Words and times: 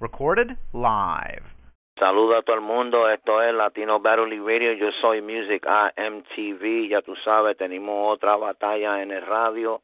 Recorded 0.00 0.56
live. 0.72 1.42
Saluda 1.98 2.38
a 2.38 2.42
todo 2.42 2.54
el 2.54 2.62
mundo, 2.62 3.10
esto 3.10 3.42
es 3.42 3.52
Latino 3.52 3.98
Battle 3.98 4.38
Radio, 4.38 4.72
yo 4.74 4.92
soy 5.00 5.20
Music 5.20 5.66
AMTV, 5.66 6.88
ya 6.88 7.02
tú 7.02 7.16
sabes, 7.16 7.56
tenemos 7.56 8.14
otra 8.14 8.36
batalla 8.36 9.02
en 9.02 9.10
el 9.10 9.26
radio. 9.26 9.82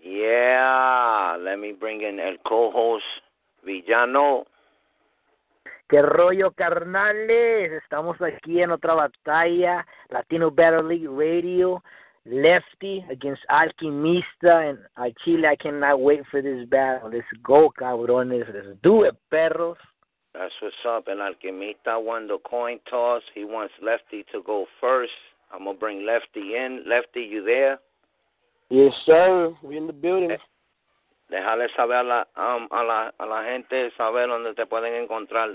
Yeah, 0.00 1.36
let 1.40 1.56
me 1.56 1.72
bring 1.72 2.02
in 2.02 2.20
el 2.20 2.38
co-host 2.40 3.04
Villano. 3.64 4.46
¿Qué 5.88 6.00
rollo, 6.00 6.52
carnales? 6.52 7.72
Estamos 7.72 8.20
aquí 8.22 8.62
en 8.62 8.70
otra 8.70 8.94
batalla, 8.94 9.86
Latino 10.10 10.50
Battle 10.50 10.84
League 10.84 11.08
Radio, 11.08 11.82
Lefty 12.26 13.04
against 13.10 13.42
Alquimista, 13.50 14.70
and 14.70 14.78
uh, 14.96 15.10
Chile, 15.24 15.46
I 15.46 15.56
cannot 15.56 16.00
wait 16.00 16.22
for 16.30 16.40
this 16.40 16.66
battle. 16.68 17.10
Let's 17.12 17.26
go, 17.42 17.70
cabrones. 17.78 18.44
Let's 18.52 18.78
do 18.82 19.02
it, 19.02 19.14
perros. 19.30 19.76
That's 20.32 20.54
what's 20.60 20.74
up. 20.88 21.08
And 21.08 21.20
Alquimista 21.20 22.02
won 22.02 22.26
the 22.26 22.38
coin 22.48 22.78
toss. 22.88 23.22
He 23.34 23.44
wants 23.44 23.74
Lefty 23.82 24.24
to 24.32 24.42
go 24.42 24.66
first. 24.80 25.12
I'm 25.52 25.64
gonna 25.64 25.78
bring 25.78 26.06
Lefty 26.06 26.56
in. 26.56 26.84
Lefty, 26.86 27.20
you 27.20 27.44
there? 27.44 27.78
Yes, 28.70 28.92
sir. 29.04 29.54
We 29.62 29.76
in 29.76 29.86
the 29.86 29.92
building. 29.92 30.30
Eh, 30.30 30.38
Déjale 31.30 31.68
saber 31.74 31.96
a 31.96 32.02
la, 32.02 32.26
um, 32.36 32.68
a 32.70 32.82
la 32.82 33.12
a 33.18 33.26
la 33.26 33.44
gente 33.44 33.90
saber 33.96 34.28
dónde 34.28 34.54
te 34.54 34.66
pueden 34.66 34.94
encontrar. 34.94 35.50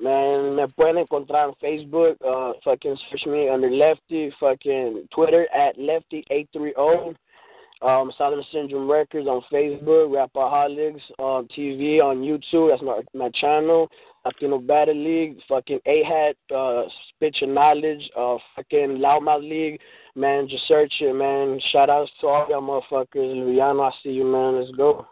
Man, 0.00 0.54
me 0.54 0.68
pueden 0.68 0.98
encontrar 0.98 1.48
en 1.48 1.54
Facebook. 1.56 2.16
Uh, 2.24 2.52
fucking 2.62 2.96
search 3.10 3.26
me 3.26 3.48
under 3.48 3.70
Lefty. 3.70 4.32
Fucking 4.38 5.08
Twitter 5.12 5.48
at 5.52 5.76
Lefty830. 5.76 7.16
Um, 7.80 8.10
Southern 8.18 8.42
Syndrome 8.52 8.90
Records 8.90 9.26
on 9.26 9.42
Facebook. 9.52 10.10
Rapaholics 10.10 11.02
um, 11.18 11.48
TV 11.56 12.00
on 12.00 12.18
YouTube. 12.18 12.70
That's 12.70 12.82
my 12.82 13.00
my 13.12 13.30
channel. 13.30 13.88
Latino 14.24 14.58
Battle 14.58 14.94
League. 14.96 15.38
Fucking 15.48 15.80
A. 15.86 16.34
Uh, 16.54 16.82
Spit 17.08 17.36
Your 17.40 17.50
Knowledge. 17.50 18.08
Uh, 18.16 18.36
fucking 18.54 18.98
Loudmouth 18.98 19.48
League. 19.48 19.80
Man, 20.14 20.48
just 20.48 20.66
search 20.68 20.92
it, 21.00 21.14
man. 21.14 21.60
Shout 21.72 21.90
outs 21.90 22.10
to 22.20 22.26
all 22.28 22.46
y'all 22.48 22.62
motherfuckers. 22.62 23.34
Luciano, 23.34 23.82
I 23.82 23.90
see 24.02 24.10
you, 24.10 24.24
man. 24.24 24.60
Let's 24.60 24.70
go. 24.72 25.06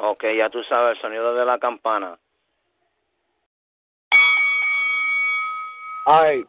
Okay, 0.00 0.36
ya 0.36 0.48
tú 0.48 0.62
sabes 0.64 0.96
el 0.96 1.02
sonido 1.02 1.34
de 1.34 1.44
la 1.44 1.58
campana. 1.58 2.18
All 6.06 6.22
right. 6.22 6.44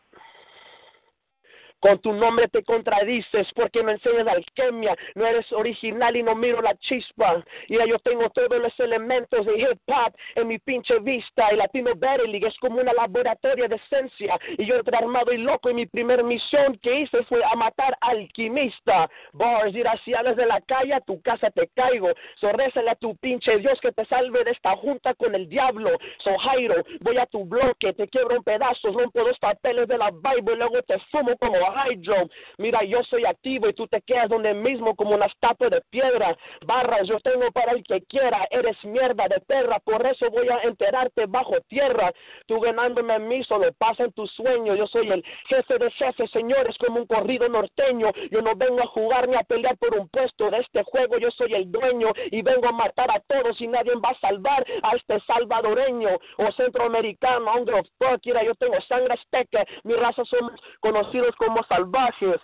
Con 1.84 2.00
tu 2.00 2.14
nombre 2.14 2.48
te 2.48 2.64
contradices 2.64 3.46
porque 3.54 3.84
no 3.84 3.92
enseñas 3.92 4.26
alquimia, 4.26 4.96
no 5.16 5.26
eres 5.26 5.52
original 5.52 6.16
y 6.16 6.24
no 6.24 6.34
miro 6.34 6.62
la 6.62 6.76
chispa. 6.76 7.44
Y 7.68 7.76
yo 7.76 8.00
tengo 8.00 8.30
todos 8.30 8.58
los 8.58 8.80
elementos 8.80 9.46
de 9.46 9.60
hip 9.60 9.82
hop 9.88 10.16
en 10.36 10.48
mi 10.48 10.60
pinche 10.60 10.98
vista. 11.00 11.52
Y 11.52 11.58
Latino 11.58 11.92
Battle 11.94 12.30
League 12.30 12.48
es 12.48 12.58
como 12.60 12.80
una 12.80 12.94
laboratoria 12.94 13.68
de 13.68 13.76
esencia. 13.76 14.40
Y 14.58 14.66
yo 14.66 14.76
entré 14.76 14.96
armado 14.96 15.34
y 15.34 15.40
loco 15.40 15.70
y 15.70 15.74
mi 15.74 15.86
primer 15.86 16.24
misión 16.24 16.78
que 16.78 17.02
hice 17.02 17.22
fue 17.26 17.44
a 17.44 17.54
matar 17.58 17.98
alquimista. 18.00 19.10
Bars, 19.34 19.76
ir 19.76 19.86
hacia 19.86 20.24
desde 20.24 20.46
la 20.46 20.62
calle 20.62 20.94
a 20.94 21.02
tu 21.02 21.22
casa 21.22 21.52
te 21.52 21.68
caigo. 21.76 22.12
So 22.36 22.48
a 22.48 22.96
tu 22.96 23.14
pinche 23.18 23.58
Dios 23.58 23.78
que 23.82 23.92
te 23.92 24.06
salve 24.06 24.46
de 24.46 24.52
esta 24.52 24.74
junta 24.78 25.16
con 25.16 25.36
el 25.36 25.50
diablo. 25.50 25.90
So 26.20 26.38
Jairo, 26.38 26.82
voy 27.02 27.18
a 27.18 27.26
tu 27.26 27.44
bloque, 27.44 27.92
te 27.92 28.08
quiebro 28.08 28.38
en 28.38 28.44
pedazos, 28.44 28.96
rompo 28.96 29.22
dos 29.22 29.38
papeles 29.40 29.86
de 29.90 29.98
la 29.98 30.12
Bible 30.12 30.56
luego 30.56 30.82
te 30.84 30.98
fumo 31.12 31.36
como 31.38 31.73
Hydro. 31.74 32.30
Mira, 32.58 32.84
yo 32.84 33.04
soy 33.04 33.26
activo 33.26 33.68
y 33.68 33.74
tú 33.74 33.88
te 33.88 34.02
quedas 34.02 34.30
donde 34.30 34.54
mismo 34.54 34.96
como 34.96 35.16
una 35.16 35.26
estatua 35.26 35.70
de 35.70 35.82
piedra. 35.90 36.38
Barras, 36.66 37.08
yo 37.08 37.20
tengo 37.20 37.52
para 37.52 37.74
el 37.74 37.84
que 37.84 38.02
quiera. 38.04 38.48
Eres 38.52 38.78
mierda 38.84 39.28
de 39.28 39.40
perra, 39.42 39.80
por 39.80 40.06
eso 40.06 40.30
voy 40.30 40.48
a 40.50 40.60
enterrarte 40.64 41.26
bajo 41.28 41.60
tierra. 41.68 42.12
Tú 42.48 42.60
ganándome 42.60 43.14
a 43.14 43.20
mí 43.20 43.44
solo 43.44 43.72
pasa 43.74 44.04
en 44.04 44.12
tu 44.14 44.28
sueño. 44.28 44.76
Yo 44.76 44.88
soy 44.88 45.10
el 45.10 45.24
jefe 45.48 45.78
de 45.78 45.92
jefes, 45.92 46.30
señores, 46.32 46.78
como 46.78 47.00
un 47.00 47.08
corrido 47.08 47.48
norteño. 47.50 48.12
Yo 48.32 48.42
no 48.42 48.56
vengo 48.56 48.82
a 48.82 48.88
jugar 48.88 49.28
ni 49.28 49.36
a 49.36 49.44
pelear 49.44 49.78
por 49.78 49.98
un 49.98 50.08
puesto 50.10 50.50
de 50.50 50.60
este 50.60 50.84
juego. 50.84 51.18
Yo 51.18 51.32
soy 51.32 51.54
el 51.54 51.72
dueño 51.72 52.12
y 52.32 52.42
vengo 52.42 52.68
a 52.68 52.72
matar 52.72 53.10
a 53.12 53.20
todos 53.22 53.60
y 53.62 53.68
nadie 53.68 53.94
va 53.96 54.10
a 54.10 54.20
salvar 54.20 54.66
a 54.82 54.96
este 54.96 55.20
salvadoreño 55.22 56.10
o 56.38 56.52
centroamericano. 56.52 57.52
Hombre, 57.52 57.82
fuck, 57.98 58.22
mira, 58.26 58.44
yo 58.44 58.56
tengo 58.56 58.80
sangre 58.82 59.14
azteca. 59.14 59.66
Mi 59.84 59.94
raza 59.94 60.24
somos 60.26 60.54
conocidos 60.80 61.36
como 61.36 61.63
salvajes. 61.68 62.42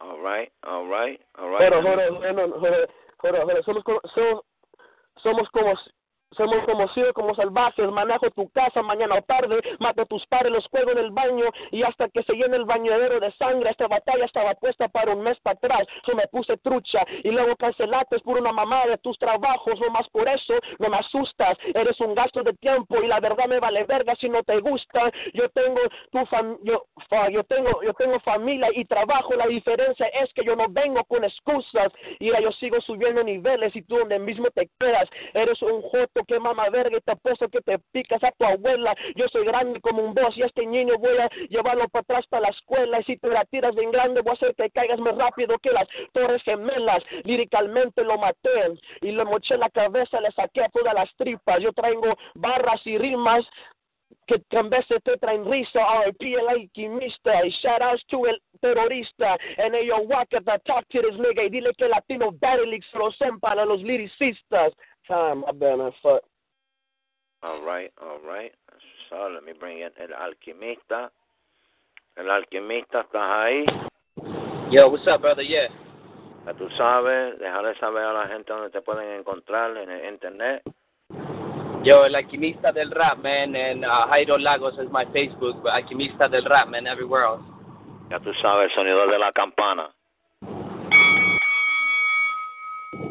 All 0.00 0.20
right, 0.20 0.52
all 0.64 0.86
right, 0.86 1.20
all 1.38 1.48
right. 1.48 1.60
Pero, 1.60 1.82
pero, 1.82 2.20
pero, 2.20 2.88
pero, 3.22 3.46
pero, 3.46 3.62
somos, 3.62 3.82
somos, 4.14 4.44
somos 5.22 5.48
como 5.50 5.74
somos 6.34 6.64
conocidos 6.64 7.12
como 7.12 7.34
salvajes, 7.34 7.90
manejo 7.90 8.30
tu 8.30 8.48
casa 8.50 8.82
mañana 8.82 9.16
o 9.16 9.22
tarde, 9.22 9.60
mato 9.78 10.02
a 10.02 10.06
tus 10.06 10.26
padres, 10.26 10.52
los 10.52 10.68
cuelgo 10.68 10.92
en 10.92 10.98
el 10.98 11.10
baño. 11.10 11.46
Y 11.70 11.82
hasta 11.82 12.08
que 12.08 12.22
se 12.22 12.34
llene 12.34 12.56
el 12.56 12.64
bañadero 12.64 13.20
de 13.20 13.30
sangre, 13.32 13.70
esta 13.70 13.86
batalla 13.88 14.24
estaba 14.24 14.54
puesta 14.54 14.88
para 14.88 15.12
un 15.12 15.22
mes 15.22 15.38
para 15.40 15.56
atrás, 15.56 15.86
yo 16.06 16.14
me 16.14 16.26
puse 16.28 16.56
trucha 16.58 17.04
y 17.22 17.30
luego 17.30 17.56
cancelaste 17.56 18.18
por 18.20 18.38
una 18.38 18.52
mamá 18.52 18.86
de 18.86 18.98
tus 18.98 19.18
trabajos, 19.18 19.78
no 19.80 19.90
más 19.90 20.08
por 20.10 20.28
eso, 20.28 20.54
no 20.78 20.88
me 20.88 20.96
asustas, 20.98 21.56
eres 21.74 21.98
un 22.00 22.14
gasto 22.14 22.42
de 22.42 22.52
tiempo 22.54 23.02
y 23.02 23.06
la 23.06 23.20
verdad 23.20 23.46
me 23.46 23.60
vale 23.60 23.84
verga 23.84 24.14
si 24.16 24.28
no 24.28 24.42
te 24.42 24.58
gusta, 24.60 25.10
yo 25.32 25.48
tengo 25.50 25.80
tu 26.10 26.24
fam 26.26 26.58
yo, 26.62 26.84
fa- 27.08 27.28
yo 27.30 27.44
tengo 27.44 27.82
yo 27.82 27.92
tengo 27.94 28.18
familia 28.20 28.68
y 28.74 28.84
trabajo, 28.84 29.34
la 29.34 29.46
diferencia 29.46 30.06
es 30.08 30.32
que 30.34 30.44
yo 30.44 30.56
no 30.56 30.66
vengo 30.68 31.02
con 31.04 31.24
excusas. 31.24 31.92
Y 32.18 32.30
yo 32.30 32.52
sigo 32.52 32.80
subiendo 32.80 33.22
niveles 33.22 33.74
y 33.76 33.82
tú 33.82 33.96
donde 33.98 34.18
mismo 34.18 34.48
te 34.50 34.68
quedas, 34.78 35.08
eres 35.34 35.60
un 35.62 35.82
joto 35.82 36.23
que 36.24 36.38
mama 36.38 36.68
verga 36.70 36.96
y 36.96 37.00
te 37.00 37.12
apuesto 37.12 37.48
que 37.48 37.60
te 37.60 37.78
picas 37.92 38.22
a 38.24 38.32
tu 38.32 38.44
abuela, 38.44 38.94
yo 39.16 39.26
soy 39.28 39.44
grande 39.44 39.80
como 39.80 40.02
un 40.02 40.14
boss 40.14 40.36
y 40.36 40.42
a 40.42 40.46
este 40.46 40.66
niño 40.66 40.94
voy 40.98 41.16
a 41.18 41.28
llevarlo 41.48 41.88
para 41.88 42.02
atrás 42.02 42.26
para 42.28 42.42
la 42.42 42.48
escuela. 42.48 43.00
Y 43.00 43.04
si 43.04 43.16
te 43.16 43.28
la 43.28 43.44
tiras 43.44 43.74
bien 43.74 43.90
grande 43.90 44.20
voy 44.22 44.30
a 44.30 44.34
hacer 44.34 44.54
que 44.54 44.70
caigas 44.70 45.00
más 45.00 45.16
rápido 45.16 45.58
que 45.58 45.70
las 45.70 45.88
torres 46.12 46.42
gemelas, 46.42 47.02
líricamente 47.24 48.02
lo 48.02 48.18
maté 48.18 48.50
y 49.00 49.12
le 49.12 49.24
moché 49.24 49.56
la 49.56 49.70
cabeza, 49.70 50.20
le 50.20 50.30
saqué 50.32 50.62
a 50.62 50.68
todas 50.68 50.94
las 50.94 51.14
tripas, 51.16 51.60
yo 51.60 51.72
traigo 51.72 52.16
barras 52.34 52.80
y 52.86 52.98
rimas 52.98 53.44
que 54.26 54.42
que 54.48 54.58
en 54.58 54.70
vez 54.70 54.86
te 54.86 55.16
traen 55.18 55.44
risa, 55.50 55.80
RIP 56.04 56.38
el 56.38 56.48
alquimista, 56.48 57.44
y 57.44 57.50
shout 57.50 57.82
outs 57.82 58.04
to 58.06 58.26
el 58.26 58.40
terrorista, 58.60 59.36
and 59.58 59.74
hey, 59.74 59.86
yo, 59.86 59.98
walk 60.00 60.32
at 60.34 60.44
the 60.44 60.58
talk 60.66 60.86
to 60.88 61.02
this 61.02 61.18
nigga, 61.18 61.44
y 61.44 61.48
dile 61.50 61.72
que 61.76 61.88
Latino 61.88 62.32
Battle 62.32 62.66
League 62.66 62.84
se 62.90 62.98
lo 62.98 63.10
son 63.12 63.38
para 63.40 63.64
los 63.64 63.82
lyricistas. 63.82 64.72
Time, 65.06 65.40
my 65.40 65.52
bad, 65.52 65.78
man, 65.78 65.92
fuck. 66.02 66.22
All 67.42 67.60
right, 67.62 67.92
all 68.00 68.20
right. 68.20 68.52
So 69.10 69.28
let 69.28 69.44
me 69.44 69.52
bring 69.52 69.78
in 69.78 69.90
el 69.98 70.14
alquimista. 70.14 71.10
El 72.16 72.30
alquimista, 72.30 73.00
¿estás 73.00 73.30
ahí? 73.30 73.64
Yo, 74.70 74.88
what's 74.88 75.06
up, 75.06 75.20
brother? 75.20 75.44
Yeah. 75.44 75.68
Ya 76.46 76.54
tú 76.54 76.68
sabes, 76.70 77.38
dejarle 77.38 77.74
saber 77.78 78.04
a 78.04 78.12
la 78.12 78.28
gente 78.28 78.52
dónde 78.52 78.70
te 78.70 78.82
pueden 78.82 79.18
encontrar 79.18 79.76
en 79.76 79.90
el 79.90 80.12
internet. 80.12 80.62
Yo, 81.84 82.06
el 82.06 82.14
alquimista 82.14 82.72
del 82.72 82.90
rap, 82.90 83.18
man, 83.18 83.54
and 83.54 83.84
uh, 83.84 84.06
Jairo 84.08 84.40
Lagos 84.40 84.72
is 84.78 84.90
my 84.90 85.04
Facebook, 85.12 85.62
but 85.62 85.74
alquimista 85.74 86.30
del 86.30 86.46
rap, 86.46 86.68
man, 86.68 86.86
everywhere 86.86 87.24
else. 87.24 87.42
Ya 88.10 88.18
tú 88.20 88.32
sabes 88.40 88.72
sonido 88.72 89.06
de 89.06 89.18
la 89.18 89.32
campana. 89.32 89.90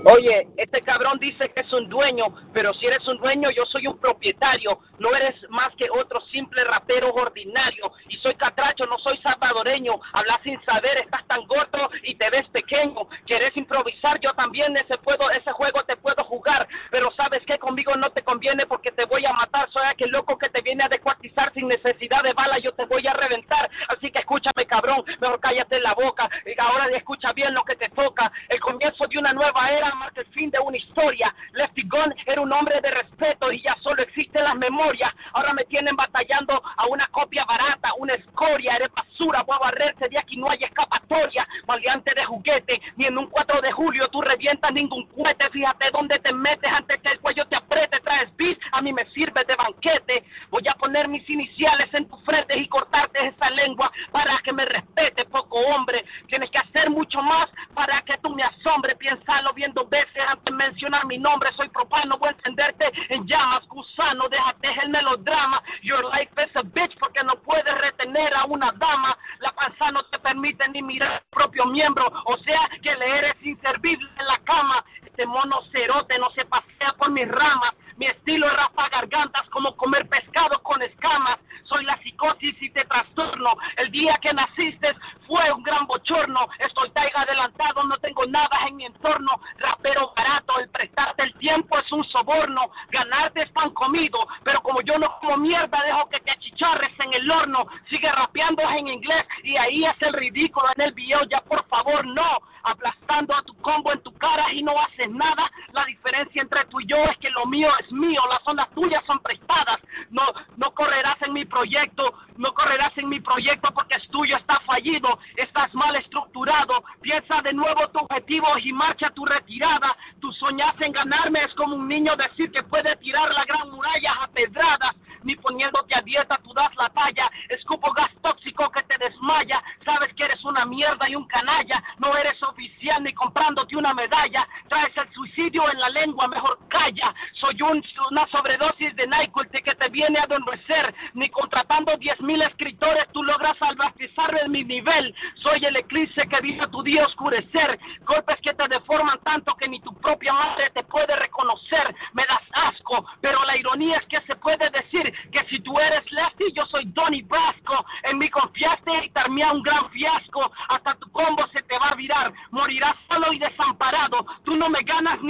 Oye, 0.05 0.49
este 0.57 0.81
cabrón 0.81 1.17
dice 1.17 1.49
que 1.53 1.61
es 1.61 1.71
un 1.71 1.87
dueño, 1.87 2.25
pero 2.51 2.73
si 2.73 2.85
eres 2.87 3.07
un 3.07 3.17
dueño, 3.19 3.49
yo 3.51 3.65
soy 3.65 3.87
un 3.87 3.97
propietario. 3.97 4.79
No 4.99 5.15
eres 5.15 5.33
más 5.49 5.73
que 5.75 5.89
otro 5.89 6.19
simple 6.21 6.61
rapero 6.65 7.13
ordinario. 7.13 7.89
Y 8.09 8.17
soy 8.17 8.35
catracho, 8.35 8.85
no 8.85 8.99
soy 8.99 9.17
salvadoreño. 9.19 9.93
Hablas 10.11 10.41
sin 10.43 10.61
saber, 10.65 10.97
estás 10.97 11.25
tan 11.27 11.47
gordo 11.47 11.89
y 12.03 12.15
te 12.15 12.29
ves 12.29 12.45
pequeño. 12.49 13.07
Quieres 13.25 13.55
improvisar, 13.55 14.19
yo 14.19 14.33
también 14.33 14.75
ese, 14.75 14.97
puedo, 14.97 15.31
ese 15.31 15.53
juego 15.53 15.81
te 15.83 15.95
puedo 15.95 16.21
jugar. 16.25 16.67
Pero 16.91 17.09
sabes 17.11 17.41
que 17.45 17.57
conmigo 17.57 17.95
no 17.95 18.09
te 18.11 18.23
conviene 18.23 18.65
porque 18.65 18.91
te 18.91 19.05
voy 19.05 19.25
a 19.25 19.31
matar. 19.31 19.69
Soy 19.71 19.83
aquel 19.87 20.09
loco 20.09 20.37
que 20.37 20.49
te 20.49 20.61
viene 20.61 20.83
a 20.83 20.89
descuartizar 20.89 21.53
sin 21.53 21.69
necesidad 21.69 22.23
de 22.23 22.33
bala. 22.33 22.59
Yo 22.59 22.73
te 22.73 22.85
voy 22.85 23.07
a 23.07 23.13
reventar. 23.13 23.69
Así 23.87 24.11
que 24.11 24.19
escúchame, 24.19 24.65
cabrón. 24.65 25.05
Mejor 25.21 25.39
cállate 25.39 25.79
la 25.79 25.93
boca. 25.93 26.29
Y 26.45 26.59
ahora 26.59 26.87
escucha 26.87 27.31
bien 27.31 27.53
lo 27.53 27.63
que 27.63 27.77
te 27.77 27.87
toca. 27.89 28.29
El 28.49 28.59
comienzo 28.59 29.07
de 29.07 29.17
una 29.17 29.31
nueva 29.31 29.69
era 29.69 29.92
marca 29.95 30.21
el 30.21 30.27
fin 30.27 30.49
de 30.49 30.59
una 30.59 30.77
historia. 30.77 31.33
Lefty 31.53 31.83
Gun 31.83 32.13
era 32.25 32.41
un 32.41 32.51
hombre 32.51 32.79
de 32.81 32.91
respeto 32.91 33.51
y 33.51 33.61
ya 33.61 33.75
solo 33.81 34.01
existen 34.03 34.43
las 34.43 34.55
memorias. 34.55 35.13
Ahora 35.33 35.53
me 35.53 35.63
tienen 35.65 35.95
batallando 35.95 36.61
a 36.77 36.87
una 36.87 37.07
copia 37.07 37.45
barata, 37.45 37.93
una 37.97 38.13
escoria. 38.13 38.75
Eres 38.75 38.91
basura, 38.93 39.43
voy 39.43 39.55
a 39.55 39.65
barrerse 39.65 40.09
de 40.09 40.17
aquí, 40.17 40.37
no 40.37 40.49
hay 40.49 40.63
escapatoria. 40.63 41.47
Maleante 41.67 42.13
de 42.15 42.25
juguete, 42.25 42.81
ni 42.97 43.05
en 43.05 43.17
un 43.17 43.27
4 43.27 43.61
de 43.61 43.71
julio 43.71 44.07
tú 44.09 44.21
revientas 44.21 44.71
ningún 44.71 45.05
cohete. 45.07 45.49
Fíjate 45.49 45.91
dónde 45.91 46.19
te 46.19 46.31
metes 46.33 46.71
antes 46.71 47.01
que 47.01 47.09
el 47.09 47.19
cuello 47.19 47.45
te 47.47 47.55
apriete. 47.55 47.99
Traes 47.99 48.35
bis 48.35 48.57
a 48.71 48.81
mí 48.81 48.93
me 48.93 49.05
sirve 49.11 49.43
de 49.45 49.55
banquete. 49.55 50.23
Voy 50.49 50.67
a 50.67 50.73
poner 50.73 51.07
mis 51.07 51.27
iniciales 51.29 51.93
en 51.93 52.07
tu 52.07 52.17
frente 52.17 52.57
y 52.57 52.67
cortarte 52.67 53.27
esa 53.27 53.49
lengua 53.49 53.91
para 54.11 54.39
que 54.43 54.53
me 54.53 54.65
respete, 54.65 55.25
poco 55.25 55.59
hombre. 55.59 56.03
Tienes 56.27 56.49
que 56.49 56.57
hacer 56.57 56.89
mucho 56.89 57.21
más 57.21 57.49
para 57.73 58.01
que 58.03 58.17
tú 58.19 58.29
me 58.29 58.43
asombre. 58.43 58.95
Piénsalo 58.95 59.53
viendo 59.53 59.85
veces 59.87 60.23
antes 60.27 60.45
de 60.45 60.51
mencionar 60.51 61.05
mi 61.05 61.17
nombre. 61.17 61.51
Soy 61.53 61.69
propano, 61.69 62.17
voy 62.17 62.29
a 62.29 62.31
encenderte 62.31 62.91
en 63.09 63.25
llamas, 63.27 63.67
gusano. 63.67 64.29
Déjate 64.29 64.67
el 64.83 64.89
melodrama. 64.89 65.61
Your 65.81 66.03
life 66.05 66.31
is 66.43 66.55
a 66.55 66.63
bitch 66.63 66.97
porque 66.99 67.23
no 67.23 67.35
puedes 67.43 67.77
retener 67.79 68.33
a 68.35 68.45
una 68.45 68.71
dama. 68.73 69.17
La 69.39 69.51
panza 69.51 69.91
no 69.91 70.03
te 70.05 70.19
permite 70.19 70.67
ni 70.69 70.81
mirar 70.81 71.21
tu 71.23 71.39
propio 71.39 71.65
miembro. 71.65 72.11
O 72.25 72.37
sea 72.37 72.69
que 72.81 72.95
le 72.95 73.17
eres 73.17 73.35
inservible 73.41 74.09
en 74.19 74.27
la 74.27 74.39
cama. 74.39 74.83
Este 75.05 75.25
mono 75.25 75.61
cerote 75.71 76.17
no 76.19 76.29
se 76.31 76.45
pasea 76.45 76.93
por 76.97 77.11
mis 77.11 77.27
ramas. 77.27 77.73
Mi 77.97 78.07
estilo 78.07 78.47
es 78.47 78.53
rapa 78.53 78.89
gargantas 78.89 79.47
como 79.49 79.75
comer 79.75 80.07
pescado 80.09 80.59
con 80.63 80.81
escamas. 80.81 81.39
Soy 81.63 81.85
la 81.85 81.97
psicosis 81.97 82.55
y 82.61 82.69
te 82.69 82.83
trastorno. 82.85 83.55
El 83.77 83.91
día 83.91 84.17
que 84.21 84.33
naciste 84.33 84.93
fue 85.27 85.51
un 85.51 85.63
gran 85.63 85.87
bochorno. 85.87 86.47
Estoy 86.59 86.89
taiga 86.91 87.21
adelantado, 87.21 87.83
no 87.83 87.97
tengo 87.97 88.25
nada 88.25 88.67
en 88.67 88.75
mi 88.75 88.85
entorno. 88.85 89.39
Rapero 89.57 90.13
barato, 90.15 90.59
el 90.59 90.69
prestarte 90.69 91.23
el 91.23 91.33
tiempo 91.35 91.77
es 91.79 91.91
un 91.91 92.03
soborno. 92.05 92.69
Ganarte 92.89 93.43
es 93.43 93.51
pan 93.51 93.69
comido, 93.71 94.19
pero 94.43 94.61
como 94.61 94.81
yo 94.81 94.97
no 94.97 95.17
como 95.19 95.37
mierda, 95.37 95.81
dejo 95.85 96.09
que 96.09 96.19
te 96.19 96.31
achicharres 96.53 96.91
en 96.99 97.13
el 97.13 97.29
horno. 97.29 97.65
Sigue 97.89 98.11
rapeando 98.11 98.61
en 98.61 98.87
inglés 98.87 99.25
y 99.43 99.57
ahí 99.57 99.85
es 99.85 100.01
el 100.01 100.13
ridículo 100.13 100.67
en 100.75 100.83
el 100.83 100.93
video. 100.93 101.23
Ya 101.29 101.41
por 101.41 101.65
favor, 101.67 102.05
no. 102.05 102.39
Aplastando 102.63 103.35
a 103.35 103.43
tu 103.43 103.53
combo 103.61 103.91
en 103.91 104.01
tu 104.01 104.13
cara 104.13 104.51
y 104.53 104.63
no 104.63 104.79
haces 104.79 105.09
nada. 105.09 105.51
La 105.73 105.85
diferencia 105.85 106.41
entre 106.41 106.63
tú 106.65 106.79
y 106.79 106.87
yo 106.87 106.97
es 106.97 107.17
que 107.17 107.29
lo 107.29 107.45
mío 107.45 107.69
es 107.79 107.91
mío, 107.91 108.21
las 108.29 108.47
ondas 108.47 108.69
tuyas 108.71 109.03
son 109.05 109.19
prestadas. 109.19 109.79
No, 110.11 110.23
no 110.55 110.71
correrás 110.71 111.21
en 111.23 111.33
mi 111.33 111.43
proyecto, 111.43 112.13
no 112.37 112.53
correrás 112.53 112.97
en 112.97 113.09
mi 113.09 113.19
proyecto 113.19 113.69
porque 113.73 113.95
es 113.95 114.07
tuyo, 114.09 114.37
está 114.37 114.59
fallido, 114.61 115.19
estás 115.35 115.73
mal 115.73 115.95
estructurado. 115.95 116.83
Piensa 117.01 117.41
de 117.41 117.53
nuevo 117.53 117.87
tu 117.89 117.99
objetivo 117.99 118.47
y 118.59 118.71
marcha 118.71 119.09
tu 119.09 119.25
retirada. 119.25 119.95
Tu 120.21 120.31
soñas 120.33 120.79
en 120.79 120.93
ganarme 120.93 121.43
es 121.43 121.53
como 121.55 121.75
un 121.75 121.87
niño 121.87 122.15
decir 122.15 122.49
que 122.51 122.63
puede 122.63 122.95
tirar 122.97 123.29
la 123.33 123.43
gran 123.43 123.69
muralla 123.71 124.13
a 124.21 124.27
pedradas. 124.27 124.95
Ni 125.23 125.35
poniéndote 125.35 125.95
a 125.95 126.01
dieta 126.01 126.32
tú 126.32 126.32
das 126.63 126.75
la 126.75 126.89
talla. 126.89 127.29
Escupo 127.49 127.91
gas 127.93 128.11
tóxico 128.21 128.69
que 128.71 128.83
te 128.83 128.97
desmaya. 128.97 129.61
Sabes 129.83 130.13
que 130.13 130.23
eres 130.23 130.43
una 130.45 130.65
mierda 130.65 131.09
y 131.09 131.15
un 131.15 131.27
canalla. 131.27 131.83
No 131.99 132.15
eres 132.15 132.41
oficial 132.43 133.03
ni 133.03 133.13
comprándote 133.13 133.75
una 133.75 133.93
medalla. 133.93 134.47
Traes 134.69 134.95
el 134.97 135.11
suicidio 135.13 135.69
en 135.71 135.79
la 135.79 135.89
lengua, 135.89 136.27
mejor 136.27 136.57
calla. 136.69 137.13
Soy 137.33 137.61
un, 137.61 137.83
una 138.11 138.27
sobredosis 138.27 138.95
de 138.95 139.07
NyQuil 139.07 139.49
que 139.49 139.75
te 139.75 139.89
viene 139.89 140.19
a 140.19 140.23
adormecer. 140.23 140.93
Ni 141.13 141.29
contratando 141.29 141.97
diez 141.97 142.19
mil 142.21 142.41
escritores 142.41 143.07
tú 143.11 143.23
logras 143.23 143.57
salvatizar 143.57 144.35
en 144.43 144.51
mi 144.51 144.63
nivel. 144.63 145.13
Soy 145.35 145.63
el 145.65 145.75
eclipse 145.75 146.27
que 146.27 146.41
vino 146.41 146.69
tu 146.69 146.81
día 146.83 147.05
oscurecer. 147.05 147.79
Golpes 148.01 148.39
que 148.41 148.53
te 148.53 148.67
deforman 148.67 149.19
tanto 149.23 149.55
que 149.55 149.67
ni 149.67 149.79
tu 149.81 149.93
propia 149.99 150.33
madre 150.33 150.69
te 150.71 150.83
puede 150.83 151.15
reconocer. 151.15 151.95
Me 152.13 152.25
das 152.25 152.41
asco, 152.53 153.05
pero 153.21 153.43
la 153.45 153.57
ironía 153.57 153.97
es 153.97 154.07
que 154.07 154.21
se 154.21 154.35
puede 154.35 154.69
decir 154.69 155.13
que 155.31 155.43
si 155.45 155.59
tú 155.59 155.79
eres 155.79 156.09
Lefty, 156.11 156.53
yo 156.53 156.65
soy 156.67 156.85
Donny 156.85 157.21
Brasco. 157.23 157.85
En 158.03 158.17
mí 158.17 158.29
confiaste 158.29 159.05
y 159.05 159.09
termina 159.09 159.51
un 159.51 159.63
gran 159.63 159.89
fiasco. 159.89 160.51
Hasta 160.69 160.95
tu 160.95 161.11
combo 161.11 161.47
se 161.47 161.61
te 161.63 161.77
va 161.77 161.89
a 161.89 161.95
virar. 161.95 162.31
Morirás 162.51 162.95
solo 163.07 163.33
y 163.33 163.39
desamparado. 163.39 164.25
Tú 164.43 164.55
no 164.55 164.69
me 164.69 164.81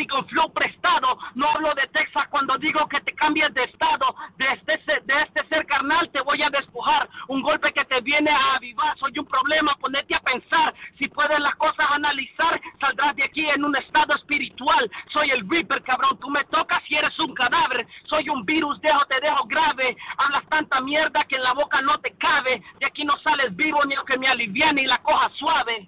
con 0.07 0.25
flow 0.27 0.51
prestado. 0.53 1.17
No 1.35 1.50
hablo 1.50 1.73
de 1.75 1.88
Texas 1.88 2.27
cuando 2.29 2.57
digo 2.57 2.88
que 2.88 3.01
te 3.01 3.13
cambies 3.13 3.53
de 3.53 3.63
estado. 3.63 4.15
De 4.38 4.45
este, 4.53 4.77
de 5.01 5.21
este 5.21 5.47
ser 5.47 5.65
carnal 5.65 6.09
te 6.11 6.21
voy 6.21 6.41
a 6.41 6.50
despojar. 6.50 7.09
Un 7.27 7.41
golpe 7.41 7.71
que 7.73 7.85
te 7.85 8.01
viene 8.01 8.31
a 8.31 8.55
avivar. 8.55 8.97
Soy 8.97 9.17
un 9.17 9.25
problema, 9.25 9.75
ponete 9.79 10.15
a 10.15 10.19
pensar. 10.19 10.73
Si 10.97 11.07
puedes 11.07 11.39
las 11.39 11.55
cosas 11.55 11.85
analizar, 11.91 12.59
saldrás 12.79 13.15
de 13.15 13.23
aquí 13.23 13.47
en 13.50 13.63
un 13.63 13.75
estado 13.75 14.15
espiritual. 14.15 14.89
Soy 15.11 15.31
el 15.31 15.47
Reaper, 15.50 15.83
cabrón. 15.83 16.17
Tú 16.19 16.29
me 16.29 16.44
tocas 16.45 16.81
y 16.89 16.95
eres 16.95 17.17
un 17.19 17.33
cadáver. 17.33 17.88
Soy 18.06 18.29
un 18.29 18.45
virus, 18.45 18.79
dejo, 18.81 19.06
te 19.06 19.19
dejo 19.19 19.45
grave. 19.45 19.95
Hablas 20.17 20.47
tanta 20.49 20.81
mierda 20.81 21.23
que 21.25 21.35
en 21.35 21.44
la 21.44 21.53
boca 21.53 21.81
no 21.81 21.99
te 21.99 22.11
cabe. 22.17 22.61
De 22.79 22.85
aquí 22.85 23.06
no 23.06 23.17
sales 23.19 23.56
vivo 23.56 23.83
ni 23.85 23.95
lo 23.95 24.06
que 24.06 24.17
me 24.17 24.27
aliviane 24.27 24.83
y 24.83 24.85
la 24.85 24.99
coja 24.99 25.29
suave. 25.29 25.88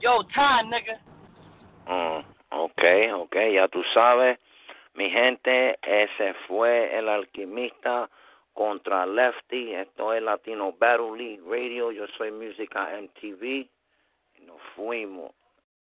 Yo, 0.00 0.24
time, 0.24 0.64
nigga. 0.64 1.11
Ya 3.52 3.68
tú 3.68 3.82
sabes. 3.94 4.38
Mi 4.94 5.10
gente, 5.10 5.78
ese 5.82 6.34
fue 6.46 6.96
el 6.96 7.08
alquimista 7.08 8.10
contra 8.52 9.06
Lefty. 9.06 9.74
Esto 9.74 10.12
es 10.12 10.22
Latino 10.22 10.72
Battle 10.78 11.16
League 11.16 11.42
Radio. 11.46 11.90
Yo 11.92 12.06
soy 12.18 12.30
Música 12.30 12.90
MTV. 13.00 13.44
Y 13.44 14.40
nos 14.44 14.60
fuimos. 14.74 15.32